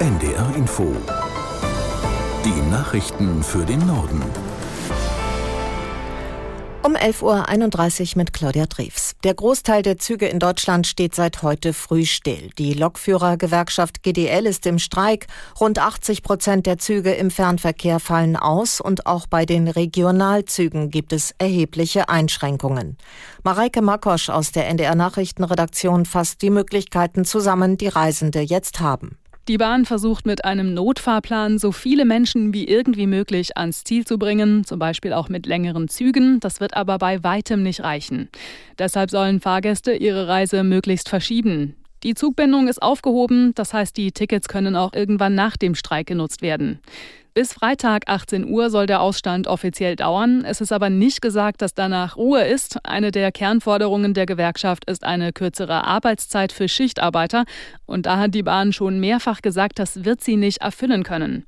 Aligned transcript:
NDR 0.00 0.54
Info. 0.54 0.94
Die 2.44 2.70
Nachrichten 2.70 3.42
für 3.42 3.66
den 3.66 3.84
Norden. 3.84 4.22
Um 6.84 6.94
11.31 6.94 8.12
Uhr 8.12 8.18
mit 8.18 8.32
Claudia 8.32 8.66
Drews. 8.66 9.16
Der 9.24 9.34
Großteil 9.34 9.82
der 9.82 9.98
Züge 9.98 10.28
in 10.28 10.38
Deutschland 10.38 10.86
steht 10.86 11.16
seit 11.16 11.42
heute 11.42 11.72
früh 11.72 12.04
still. 12.04 12.50
Die 12.58 12.74
Lokführergewerkschaft 12.74 14.04
GDL 14.04 14.46
ist 14.46 14.66
im 14.66 14.78
Streik. 14.78 15.26
Rund 15.60 15.80
80 15.80 16.22
Prozent 16.22 16.66
der 16.66 16.78
Züge 16.78 17.10
im 17.14 17.32
Fernverkehr 17.32 17.98
fallen 17.98 18.36
aus 18.36 18.80
und 18.80 19.04
auch 19.06 19.26
bei 19.26 19.46
den 19.46 19.66
Regionalzügen 19.66 20.90
gibt 20.90 21.12
es 21.12 21.34
erhebliche 21.38 22.08
Einschränkungen. 22.08 22.98
Mareike 23.42 23.82
Makosch 23.82 24.30
aus 24.30 24.52
der 24.52 24.68
NDR 24.68 24.94
Nachrichtenredaktion 24.94 26.06
fasst 26.06 26.40
die 26.42 26.50
Möglichkeiten 26.50 27.24
zusammen, 27.24 27.76
die 27.76 27.88
Reisende 27.88 28.42
jetzt 28.42 28.78
haben. 28.78 29.18
Die 29.48 29.56
Bahn 29.56 29.86
versucht 29.86 30.26
mit 30.26 30.44
einem 30.44 30.74
Notfahrplan 30.74 31.58
so 31.58 31.72
viele 31.72 32.04
Menschen 32.04 32.52
wie 32.52 32.68
irgendwie 32.68 33.06
möglich 33.06 33.56
ans 33.56 33.82
Ziel 33.82 34.04
zu 34.04 34.18
bringen, 34.18 34.64
zum 34.64 34.78
Beispiel 34.78 35.14
auch 35.14 35.30
mit 35.30 35.46
längeren 35.46 35.88
Zügen. 35.88 36.38
Das 36.40 36.60
wird 36.60 36.76
aber 36.76 36.98
bei 36.98 37.24
weitem 37.24 37.62
nicht 37.62 37.82
reichen. 37.82 38.28
Deshalb 38.78 39.10
sollen 39.10 39.40
Fahrgäste 39.40 39.94
ihre 39.94 40.28
Reise 40.28 40.64
möglichst 40.64 41.08
verschieben. 41.08 41.76
Die 42.02 42.14
Zugbindung 42.14 42.68
ist 42.68 42.82
aufgehoben, 42.82 43.54
das 43.54 43.72
heißt, 43.72 43.96
die 43.96 44.12
Tickets 44.12 44.48
können 44.48 44.76
auch 44.76 44.92
irgendwann 44.92 45.34
nach 45.34 45.56
dem 45.56 45.74
Streik 45.74 46.06
genutzt 46.06 46.42
werden. 46.42 46.78
Bis 47.34 47.52
Freitag 47.52 48.08
18 48.08 48.48
Uhr 48.48 48.70
soll 48.70 48.86
der 48.86 49.00
Ausstand 49.00 49.46
offiziell 49.46 49.94
dauern. 49.96 50.44
Es 50.44 50.60
ist 50.60 50.72
aber 50.72 50.90
nicht 50.90 51.22
gesagt, 51.22 51.62
dass 51.62 51.74
danach 51.74 52.16
Ruhe 52.16 52.44
ist. 52.44 52.84
Eine 52.84 53.10
der 53.10 53.30
Kernforderungen 53.30 54.14
der 54.14 54.26
Gewerkschaft 54.26 54.84
ist 54.90 55.04
eine 55.04 55.32
kürzere 55.32 55.84
Arbeitszeit 55.84 56.52
für 56.52 56.68
Schichtarbeiter. 56.68 57.44
Und 57.86 58.06
da 58.06 58.18
hat 58.18 58.34
die 58.34 58.42
Bahn 58.42 58.72
schon 58.72 58.98
mehrfach 58.98 59.40
gesagt, 59.42 59.78
das 59.78 60.04
wird 60.04 60.20
sie 60.20 60.36
nicht 60.36 60.62
erfüllen 60.62 61.04
können. 61.04 61.44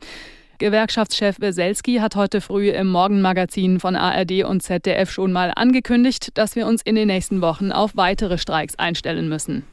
Gewerkschaftschef 0.59 1.41
Weselski 1.41 1.97
hat 1.97 2.17
heute 2.17 2.43
früh 2.43 2.69
im 2.69 2.89
Morgenmagazin 2.89 3.81
von 3.81 3.97
ARD 3.97 4.45
und 4.45 4.63
ZDF 4.63 5.11
schon 5.11 5.33
mal 5.33 5.53
angekündigt, 5.57 6.37
dass 6.37 6.55
wir 6.55 6.67
uns 6.67 6.83
in 6.83 6.97
den 6.97 7.07
nächsten 7.07 7.41
Wochen 7.41 7.73
auf 7.73 7.97
weitere 7.97 8.37
Streiks 8.37 8.79
einstellen 8.79 9.31
müssen. 9.31 9.65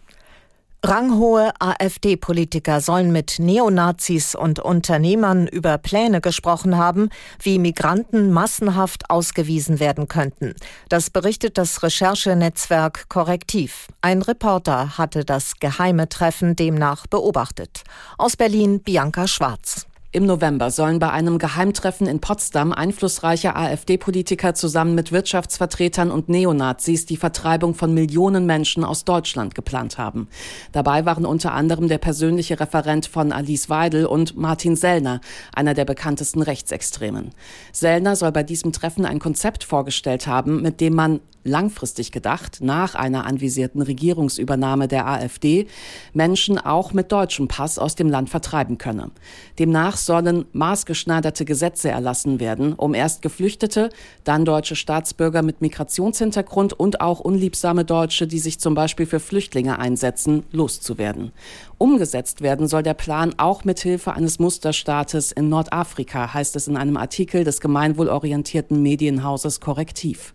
Ranghohe 0.88 1.52
AfD-Politiker 1.60 2.80
sollen 2.80 3.12
mit 3.12 3.40
Neonazis 3.40 4.36
und 4.36 4.60
Unternehmern 4.60 5.46
über 5.46 5.78
Pläne 5.78 6.22
gesprochen 6.22 6.78
haben, 6.78 7.10
wie 7.42 7.60
Migranten 7.60 8.32
massenhaft 8.32 9.10
ausgewiesen 9.10 9.82
werden 9.82 10.08
könnten. 10.08 10.56
Das 10.88 11.10
berichtet 11.10 11.58
das 11.58 11.84
Recherchenetzwerk 11.84 13.10
Korrektiv. 13.10 13.88
Ein 14.00 14.22
Reporter 14.22 14.98
hatte 14.98 15.26
das 15.26 15.60
geheime 15.60 16.08
Treffen 16.08 16.56
demnach 16.56 17.06
beobachtet. 17.06 17.84
Aus 18.18 18.38
Berlin 18.38 18.80
Bianca 18.80 19.28
Schwarz. 19.28 19.88
Im 20.14 20.26
November 20.26 20.72
sollen 20.72 21.00
bei 21.00 21.12
einem 21.12 21.38
Geheimtreffen 21.38 22.08
in 22.08 22.22
Potsdam 22.22 22.72
einflussreiche 22.72 23.58
AfD-Politiker 23.58 24.54
zusammen 24.54 24.96
mit 24.96 25.12
Wirtschaftsvertretern 25.12 26.12
und 26.12 26.30
Neonazis 26.30 27.06
die 27.06 27.18
Vertreibung 27.18 27.76
von 27.76 27.94
Millionen 27.94 28.46
Menschen 28.46 28.86
aus 28.86 29.04
Deutschland 29.04 29.54
geplant 29.54 29.98
haben. 29.98 30.30
Dabei 30.72 31.06
waren 31.06 31.26
unter 31.26 31.54
anderem 31.54 31.90
der 31.90 31.98
persönliche 31.98 32.58
Referent 32.58 33.06
von 33.06 33.34
Alice 33.34 33.70
Weidel 33.70 34.06
und 34.06 34.38
Martin 34.38 34.78
Sellner, 34.78 35.20
einer 35.54 35.74
der 35.74 35.84
bekanntesten 35.84 36.42
Rechtsextremen. 36.42 37.32
Sellner 37.74 38.16
soll 38.16 38.32
bei 38.32 38.44
diesem 38.44 38.72
Treffen 38.72 39.06
ein 39.06 39.20
Konzept 39.20 39.66
vorgestellt 39.66 40.26
haben, 40.26 40.62
mit 40.62 40.80
dem 40.80 40.96
man 40.96 41.20
langfristig 41.48 42.12
gedacht, 42.12 42.60
nach 42.62 42.94
einer 42.94 43.26
anvisierten 43.26 43.82
Regierungsübernahme 43.82 44.88
der 44.88 45.08
AfD, 45.08 45.68
Menschen 46.14 46.60
auch 46.60 46.94
mit 46.94 47.12
deutschem 47.12 47.48
Pass 47.48 47.80
aus 47.80 47.96
dem 47.96 48.10
Land 48.10 48.30
vertreiben 48.30 48.78
könne. 48.78 49.12
Demnach 49.58 49.98
sollen 50.08 50.46
maßgeschneiderte 50.54 51.46
Gesetze 51.46 51.92
erlassen 51.92 52.40
werden, 52.40 52.74
um 52.74 52.96
erst 52.96 53.22
Geflüchtete, 53.22 53.92
dann 54.24 54.44
deutsche 54.44 54.76
Staatsbürger 54.76 55.44
mit 55.44 55.62
Migrationshintergrund 55.62 56.74
und 56.74 57.00
auch 57.00 57.20
unliebsame 57.20 57.86
Deutsche, 57.86 58.26
die 58.26 58.40
sich 58.40 58.60
zum 58.60 58.74
Beispiel 58.74 59.06
für 59.06 59.20
Flüchtlinge 59.20 59.78
einsetzen, 59.78 60.44
loszuwerden. 60.52 61.32
Umgesetzt 61.78 62.42
werden 62.42 62.68
soll 62.68 62.82
der 62.82 62.96
Plan 62.96 63.36
auch 63.38 63.64
mit 63.64 63.80
Hilfe 63.80 64.14
eines 64.14 64.40
Musterstaates 64.40 65.32
in 65.32 65.50
Nordafrika, 65.50 66.34
heißt 66.34 66.56
es 66.56 66.68
in 66.68 66.76
einem 66.76 66.98
Artikel 66.98 67.44
des 67.44 67.60
gemeinwohlorientierten 67.60 68.82
Medienhauses 68.82 69.60
Korrektiv. 69.60 70.34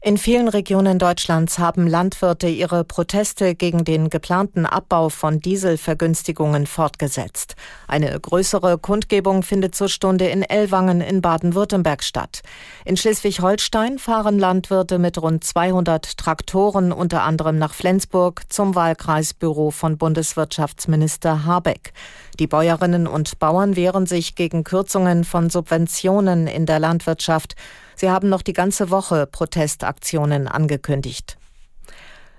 In 0.00 0.16
vielen 0.16 0.46
Regionen 0.46 1.00
Deutschlands 1.00 1.58
haben 1.58 1.88
Landwirte 1.88 2.46
ihre 2.46 2.84
Proteste 2.84 3.56
gegen 3.56 3.84
den 3.84 4.10
geplanten 4.10 4.64
Abbau 4.64 5.08
von 5.08 5.40
Dieselvergünstigungen 5.40 6.68
fortgesetzt. 6.68 7.56
Eine 7.88 8.18
größere 8.18 8.78
Kundgebung 8.78 9.42
findet 9.42 9.74
zur 9.74 9.88
Stunde 9.88 10.28
in 10.28 10.44
Ellwangen 10.44 11.00
in 11.00 11.20
Baden-Württemberg 11.20 12.04
statt. 12.04 12.42
In 12.84 12.96
Schleswig-Holstein 12.96 13.98
fahren 13.98 14.38
Landwirte 14.38 15.00
mit 15.00 15.20
rund 15.20 15.42
200 15.42 16.16
Traktoren 16.16 16.92
unter 16.92 17.24
anderem 17.24 17.58
nach 17.58 17.74
Flensburg 17.74 18.42
zum 18.50 18.76
Wahlkreisbüro 18.76 19.72
von 19.72 19.98
Bundeswirtschaftsminister 19.98 21.44
Habeck. 21.44 21.92
Die 22.38 22.46
Bäuerinnen 22.46 23.08
und 23.08 23.40
Bauern 23.40 23.74
wehren 23.74 24.06
sich 24.06 24.36
gegen 24.36 24.62
Kürzungen 24.62 25.24
von 25.24 25.50
Subventionen 25.50 26.46
in 26.46 26.66
der 26.66 26.78
Landwirtschaft. 26.78 27.56
Sie 27.98 28.10
haben 28.10 28.28
noch 28.28 28.42
die 28.42 28.52
ganze 28.52 28.90
Woche 28.90 29.26
Protestaktionen 29.26 30.46
angekündigt. 30.46 31.36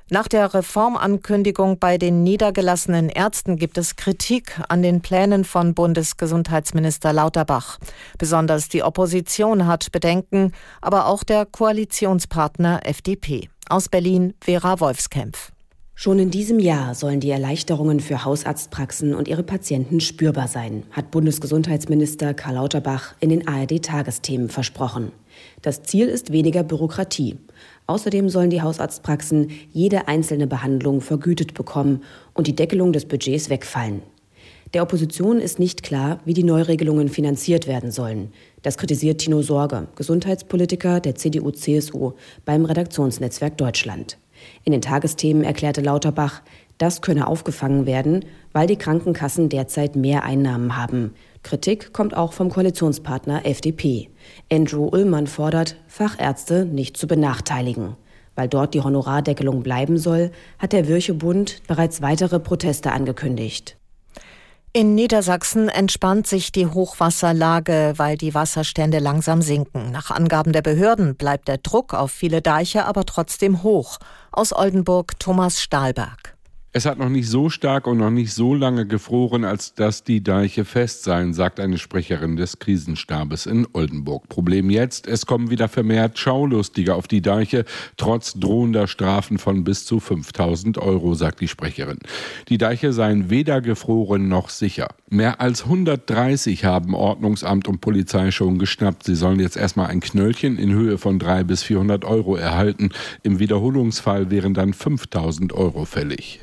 Nach 0.09 0.29
der 0.29 0.53
Reformankündigung 0.53 1.79
bei 1.79 1.97
den 1.97 2.23
niedergelassenen 2.23 3.09
Ärzten 3.09 3.57
gibt 3.57 3.77
es 3.77 3.97
Kritik 3.97 4.59
an 4.69 4.81
den 4.81 5.01
Plänen 5.01 5.43
von 5.43 5.75
Bundesgesundheitsminister 5.75 7.11
Lauterbach. 7.11 7.77
Besonders 8.17 8.69
die 8.69 8.83
Opposition 8.83 9.67
hat 9.67 9.91
Bedenken, 9.91 10.53
aber 10.79 11.07
auch 11.07 11.25
der 11.25 11.45
Koalitionspartner 11.45 12.87
FDP. 12.87 13.49
Aus 13.67 13.89
Berlin 13.89 14.33
Vera 14.41 14.79
Wolfskämpf. 14.79 15.51
Schon 16.01 16.17
in 16.17 16.31
diesem 16.31 16.59
Jahr 16.59 16.95
sollen 16.95 17.19
die 17.19 17.29
Erleichterungen 17.29 17.99
für 17.99 18.23
Hausarztpraxen 18.23 19.13
und 19.13 19.27
ihre 19.27 19.43
Patienten 19.43 19.99
spürbar 19.99 20.47
sein, 20.47 20.83
hat 20.91 21.11
Bundesgesundheitsminister 21.11 22.33
Karl 22.33 22.55
Lauterbach 22.55 23.15
in 23.19 23.27
den 23.27 23.45
ARD-Tagesthemen 23.45 24.47
versprochen. 24.47 25.11
Das 25.61 25.83
Ziel 25.83 26.07
ist 26.07 26.31
weniger 26.31 26.63
Bürokratie. 26.63 27.35
Außerdem 27.85 28.29
sollen 28.29 28.49
die 28.49 28.61
Hausarztpraxen 28.61 29.51
jede 29.73 30.07
einzelne 30.07 30.47
Behandlung 30.47 31.01
vergütet 31.01 31.53
bekommen 31.53 32.05
und 32.33 32.47
die 32.47 32.55
Deckelung 32.55 32.93
des 32.93 33.03
Budgets 33.03 33.49
wegfallen. 33.49 34.01
Der 34.73 34.83
Opposition 34.83 35.41
ist 35.41 35.59
nicht 35.59 35.83
klar, 35.83 36.19
wie 36.23 36.33
die 36.33 36.43
Neuregelungen 36.43 37.09
finanziert 37.09 37.67
werden 37.67 37.91
sollen. 37.91 38.31
Das 38.61 38.77
kritisiert 38.77 39.19
Tino 39.19 39.41
Sorge, 39.41 39.89
Gesundheitspolitiker 39.97 41.01
der 41.01 41.15
CDU-CSU 41.15 42.13
beim 42.45 42.63
Redaktionsnetzwerk 42.63 43.57
Deutschland. 43.57 44.17
In 44.63 44.71
den 44.71 44.81
Tagesthemen 44.81 45.43
erklärte 45.43 45.81
Lauterbach, 45.81 46.41
das 46.77 47.01
könne 47.01 47.27
aufgefangen 47.27 47.85
werden, 47.85 48.25
weil 48.53 48.67
die 48.67 48.77
Krankenkassen 48.77 49.49
derzeit 49.49 49.95
mehr 49.95 50.23
Einnahmen 50.23 50.77
haben. 50.77 51.13
Kritik 51.43 51.93
kommt 51.93 52.15
auch 52.15 52.33
vom 52.33 52.49
Koalitionspartner 52.49 53.45
FDP. 53.45 54.09
Andrew 54.51 54.87
Ullmann 54.91 55.27
fordert, 55.27 55.75
Fachärzte 55.87 56.65
nicht 56.65 56.97
zu 56.97 57.07
benachteiligen. 57.07 57.95
Weil 58.35 58.47
dort 58.47 58.73
die 58.73 58.81
Honorardeckelung 58.81 59.63
bleiben 59.63 59.97
soll, 59.97 60.31
hat 60.57 60.71
der 60.73 60.87
Wirchebund 60.87 61.61
bereits 61.67 62.01
weitere 62.01 62.39
Proteste 62.39 62.91
angekündigt. 62.91 63.78
In 64.71 64.93
Niedersachsen 64.93 65.67
entspannt 65.67 66.27
sich 66.27 66.51
die 66.51 66.67
Hochwasserlage, 66.67 67.93
weil 67.97 68.17
die 68.17 68.35
Wasserstände 68.35 68.99
langsam 68.99 69.41
sinken. 69.41 69.89
Nach 69.91 70.11
Angaben 70.11 70.53
der 70.53 70.61
Behörden 70.61 71.15
bleibt 71.15 71.47
der 71.47 71.57
Druck 71.57 71.95
auf 71.95 72.11
viele 72.11 72.43
Deiche 72.43 72.85
aber 72.85 73.05
trotzdem 73.05 73.63
hoch. 73.63 73.97
Aus 74.31 74.53
Oldenburg 74.53 75.19
Thomas 75.19 75.59
Stahlberg. 75.59 76.37
Es 76.71 76.85
hat 76.85 76.99
noch 76.99 77.09
nicht 77.09 77.27
so 77.27 77.49
stark 77.49 77.87
und 77.87 77.97
noch 77.97 78.11
nicht 78.11 78.31
so 78.31 78.53
lange 78.53 78.85
gefroren, 78.85 79.43
als 79.43 79.73
dass 79.73 80.03
die 80.03 80.21
Deiche 80.21 80.65
fest 80.65 81.01
seien, 81.01 81.33
sagt 81.33 81.59
eine 81.59 81.79
Sprecherin 81.79 82.35
des 82.35 82.59
Krisenstabes 82.59 83.47
in 83.47 83.65
Oldenburg. 83.73 84.29
Problem 84.29 84.69
jetzt, 84.69 85.07
es 85.07 85.25
kommen 85.25 85.49
wieder 85.49 85.67
vermehrt 85.67 86.19
Schaulustige 86.19 86.93
auf 86.93 87.07
die 87.07 87.23
Deiche, 87.23 87.65
trotz 87.97 88.35
drohender 88.35 88.87
Strafen 88.87 89.39
von 89.39 89.63
bis 89.63 89.83
zu 89.85 89.99
5000 89.99 90.77
Euro, 90.77 91.15
sagt 91.15 91.41
die 91.41 91.47
Sprecherin. 91.47 91.97
Die 92.49 92.59
Deiche 92.59 92.93
seien 92.93 93.31
weder 93.31 93.61
gefroren 93.61 94.27
noch 94.27 94.49
sicher. 94.49 94.89
Mehr 95.09 95.41
als 95.41 95.63
130 95.63 96.65
haben 96.65 96.93
Ordnungsamt 96.93 97.67
und 97.67 97.81
Polizei 97.81 98.29
schon 98.29 98.59
geschnappt. 98.59 99.05
Sie 99.05 99.15
sollen 99.15 99.39
jetzt 99.39 99.57
erstmal 99.57 99.87
ein 99.87 100.01
Knöllchen 100.01 100.59
in 100.59 100.71
Höhe 100.71 100.99
von 100.99 101.17
300 101.17 101.47
bis 101.47 101.63
400 101.63 102.05
Euro 102.05 102.35
erhalten. 102.35 102.91
Im 103.23 103.39
Wiederholungsfall 103.39 104.29
wären 104.29 104.53
dann 104.53 104.73
5000 104.73 105.51
Euro 105.53 105.85
fällig. 105.85 106.41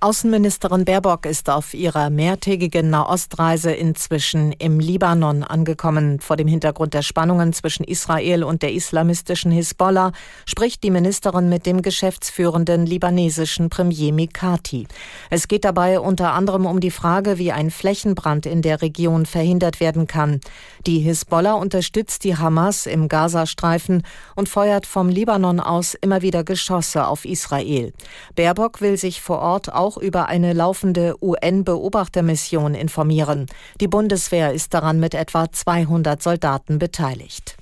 Außenministerin 0.00 0.84
Baerbock 0.84 1.26
ist 1.26 1.50
auf 1.50 1.74
ihrer 1.74 2.08
mehrtägigen 2.08 2.88
Nahostreise 2.88 3.72
inzwischen 3.72 4.52
im 4.52 4.78
Libanon 4.78 5.42
angekommen. 5.42 6.20
Vor 6.20 6.36
dem 6.36 6.46
Hintergrund 6.46 6.94
der 6.94 7.02
Spannungen 7.02 7.52
zwischen 7.52 7.82
Israel 7.82 8.44
und 8.44 8.62
der 8.62 8.72
islamistischen 8.72 9.50
Hisbollah 9.50 10.12
spricht 10.46 10.84
die 10.84 10.92
Ministerin 10.92 11.48
mit 11.48 11.66
dem 11.66 11.82
geschäftsführenden 11.82 12.86
libanesischen 12.86 13.70
Premier 13.70 14.12
Mikati. 14.12 14.86
Es 15.30 15.48
geht 15.48 15.64
dabei 15.64 15.98
unter 15.98 16.32
anderem 16.32 16.66
um 16.66 16.78
die 16.78 16.92
Frage, 16.92 17.38
wie 17.38 17.50
ein 17.50 17.72
Flächenbrand 17.72 18.46
in 18.46 18.62
der 18.62 18.82
Region 18.82 19.26
verhindert 19.26 19.80
werden 19.80 20.06
kann. 20.06 20.40
Die 20.86 21.00
Hisbollah 21.00 21.54
unterstützt 21.54 22.22
die 22.22 22.36
Hamas 22.36 22.86
im 22.86 23.08
Gazastreifen 23.08 24.04
und 24.36 24.48
feuert 24.48 24.86
vom 24.86 25.08
Libanon 25.08 25.58
aus 25.58 25.94
immer 25.94 26.22
wieder 26.22 26.44
Geschosse 26.44 27.08
auf 27.08 27.24
Israel. 27.24 27.92
Baerbock 28.36 28.80
will 28.80 28.96
sich 28.96 29.20
vor 29.20 29.40
Ort 29.40 29.72
auch 29.72 29.87
auch 29.88 29.96
über 29.96 30.28
eine 30.28 30.52
laufende 30.52 31.14
UN-Beobachtermission 31.22 32.74
informieren. 32.74 33.46
Die 33.80 33.88
Bundeswehr 33.88 34.52
ist 34.52 34.74
daran 34.74 35.00
mit 35.00 35.14
etwa 35.14 35.50
200 35.50 36.22
Soldaten 36.22 36.78
beteiligt. 36.78 37.56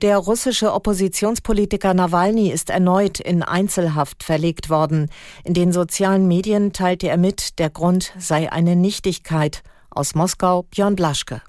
Der 0.00 0.16
russische 0.16 0.72
Oppositionspolitiker 0.72 1.92
Nawalny 1.92 2.48
ist 2.50 2.70
erneut 2.70 3.20
in 3.20 3.42
Einzelhaft 3.42 4.24
verlegt 4.24 4.70
worden. 4.70 5.10
In 5.44 5.52
den 5.52 5.72
sozialen 5.72 6.26
Medien 6.26 6.72
teilte 6.72 7.08
er 7.08 7.18
mit, 7.18 7.58
der 7.58 7.68
Grund 7.68 8.12
sei 8.18 8.50
eine 8.50 8.74
Nichtigkeit. 8.74 9.62
Aus 9.90 10.14
Moskau 10.14 10.62
Björn 10.62 10.96
Blaschke. 10.96 11.42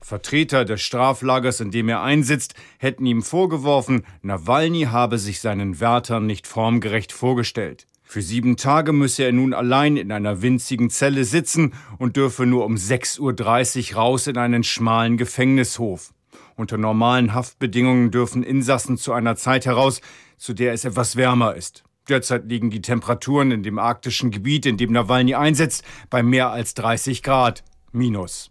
Vertreter 0.00 0.64
des 0.64 0.80
Straflagers, 0.80 1.60
in 1.60 1.70
dem 1.70 1.88
er 1.88 2.02
einsitzt, 2.02 2.54
hätten 2.78 3.06
ihm 3.06 3.22
vorgeworfen, 3.22 4.04
Nawalny 4.22 4.84
habe 4.84 5.18
sich 5.18 5.40
seinen 5.40 5.78
Wärtern 5.78 6.26
nicht 6.26 6.46
formgerecht 6.46 7.12
vorgestellt. 7.12 7.86
Für 8.12 8.20
sieben 8.20 8.58
Tage 8.58 8.92
müsse 8.92 9.24
er 9.24 9.32
nun 9.32 9.54
allein 9.54 9.96
in 9.96 10.12
einer 10.12 10.42
winzigen 10.42 10.90
Zelle 10.90 11.24
sitzen 11.24 11.72
und 11.96 12.18
dürfe 12.18 12.44
nur 12.44 12.66
um 12.66 12.74
6.30 12.74 13.92
Uhr 13.92 13.96
raus 13.96 14.26
in 14.26 14.36
einen 14.36 14.64
schmalen 14.64 15.16
Gefängnishof. 15.16 16.12
Unter 16.54 16.76
normalen 16.76 17.32
Haftbedingungen 17.32 18.10
dürfen 18.10 18.42
Insassen 18.42 18.98
zu 18.98 19.14
einer 19.14 19.36
Zeit 19.36 19.64
heraus, 19.64 20.02
zu 20.36 20.52
der 20.52 20.74
es 20.74 20.84
etwas 20.84 21.16
wärmer 21.16 21.54
ist. 21.54 21.84
Derzeit 22.06 22.44
liegen 22.50 22.68
die 22.68 22.82
Temperaturen 22.82 23.50
in 23.50 23.62
dem 23.62 23.78
arktischen 23.78 24.30
Gebiet, 24.30 24.66
in 24.66 24.76
dem 24.76 24.92
Nawalny 24.92 25.34
einsetzt, 25.34 25.82
bei 26.10 26.22
mehr 26.22 26.50
als 26.50 26.74
30 26.74 27.22
Grad. 27.22 27.64
Minus. 27.92 28.50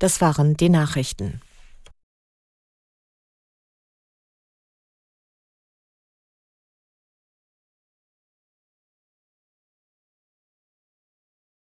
Das 0.00 0.20
waren 0.20 0.56
die 0.56 0.70
Nachrichten. 0.70 1.40